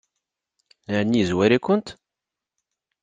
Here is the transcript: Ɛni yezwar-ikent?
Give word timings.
Ɛni 0.95 1.17
yezwar-ikent? 1.19 1.87